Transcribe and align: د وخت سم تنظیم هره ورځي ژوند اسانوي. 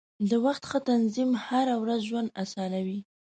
د 0.29 0.31
وخت 0.45 0.63
سم 0.71 0.83
تنظیم 0.89 1.31
هره 1.45 1.75
ورځي 1.81 2.05
ژوند 2.09 2.29
اسانوي. 2.43 2.99